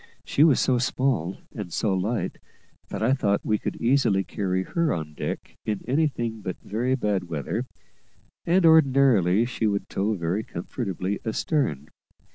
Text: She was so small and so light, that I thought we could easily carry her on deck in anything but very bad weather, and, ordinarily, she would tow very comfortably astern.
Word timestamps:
She 0.25 0.43
was 0.43 0.59
so 0.59 0.79
small 0.79 1.37
and 1.53 1.71
so 1.71 1.93
light, 1.93 2.39
that 2.89 3.03
I 3.03 3.13
thought 3.13 3.41
we 3.45 3.59
could 3.59 3.75
easily 3.75 4.23
carry 4.23 4.63
her 4.63 4.91
on 4.91 5.13
deck 5.13 5.59
in 5.63 5.85
anything 5.87 6.41
but 6.41 6.57
very 6.63 6.95
bad 6.95 7.25
weather, 7.25 7.67
and, 8.43 8.65
ordinarily, 8.65 9.45
she 9.45 9.67
would 9.67 9.87
tow 9.89 10.15
very 10.15 10.43
comfortably 10.43 11.19
astern. 11.23 11.89